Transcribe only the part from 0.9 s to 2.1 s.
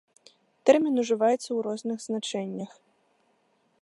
ужываецца ў розных